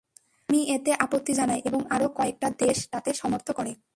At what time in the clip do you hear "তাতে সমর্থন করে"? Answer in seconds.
2.91-3.71